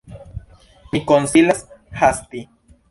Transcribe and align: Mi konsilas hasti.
Mi 0.95 1.03
konsilas 1.13 1.63
hasti. 2.03 2.47